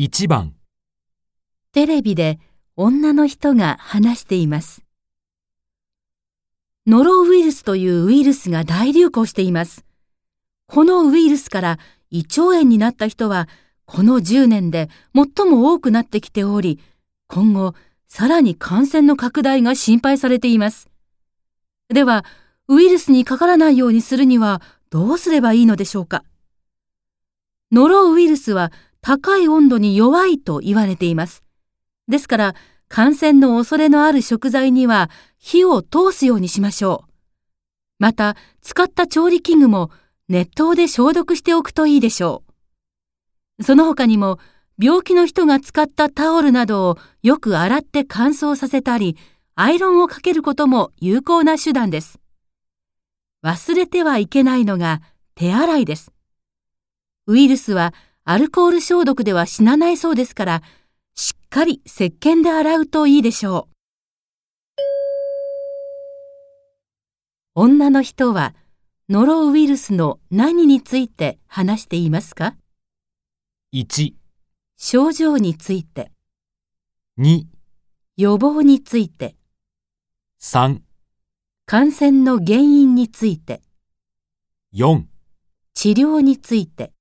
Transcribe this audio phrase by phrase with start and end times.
[0.00, 0.54] 1番、
[1.72, 2.38] テレビで
[2.76, 4.84] 女の人が話しています。
[6.86, 9.84] ノロウイルスというウイルスが大流行しています。
[10.68, 11.78] このウイルスから
[12.10, 13.48] 胃腸炎になった人は、
[13.86, 16.78] この10年で最も多くなってきており、
[17.26, 17.74] 今後、
[18.06, 20.88] さらに感染の拡大が心配されています。
[21.88, 22.24] では、
[22.68, 26.22] ウイルスにかからないようにするにはどうすればいいのでしょうか？
[27.70, 31.42] ノロウイルスは高い温度に弱いと言われています。
[32.08, 32.54] ですから、
[32.88, 37.10] 感染の恐れのある食材には火を通すようにしましょう。
[37.98, 39.90] また、使った調理器具も
[40.28, 42.42] 熱湯で消毒しておくといいでしょ
[43.58, 43.62] う。
[43.62, 44.38] その他にも、
[44.80, 49.16] 病気の人が使ったタオルなどをよく洗って乾燥させたり、
[49.56, 52.20] アイロンをかけることも有効な手段です。
[53.44, 55.02] 忘れてはいけないのが
[55.34, 56.12] 手洗いです。
[57.28, 57.92] ウイルスは
[58.24, 60.62] アルコール消毒では死なないそうですから、
[61.14, 63.74] しっかり石鹸で洗うといいでしょう。
[67.54, 68.54] 女の人は
[69.10, 72.56] ノロウイルスの何について話していますか
[73.74, 74.14] ？1、
[74.78, 76.10] 症状について、
[77.18, 77.44] 2、
[78.16, 79.36] 予防について、
[80.40, 80.80] 3、
[81.66, 83.60] 感染の原因について、
[84.72, 85.02] 4
[85.74, 86.94] 治療について。